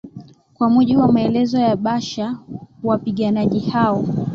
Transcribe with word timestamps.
kwa 0.53 0.69
mujibu 0.69 1.01
wamaelezo 1.01 1.59
ya 1.59 1.75
basher 1.75 2.37
wapiganaji 2.83 3.59
hao 3.59 4.03